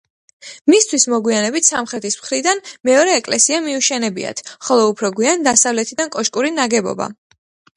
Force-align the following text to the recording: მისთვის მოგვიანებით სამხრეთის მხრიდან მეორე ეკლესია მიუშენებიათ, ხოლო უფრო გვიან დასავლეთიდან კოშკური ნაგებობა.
მისთვის 0.71 1.03
მოგვიანებით 1.13 1.67
სამხრეთის 1.67 2.17
მხრიდან 2.21 2.63
მეორე 2.89 3.13
ეკლესია 3.17 3.59
მიუშენებიათ, 3.67 4.41
ხოლო 4.69 4.89
უფრო 4.95 5.13
გვიან 5.21 5.47
დასავლეთიდან 5.51 6.11
კოშკური 6.17 6.57
ნაგებობა. 6.57 7.11